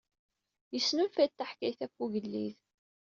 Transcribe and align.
Yesnulfa-d 0.73 1.31
taḥkayt 1.33 1.79
ɣef 1.83 1.95
ugellid. 2.03 2.57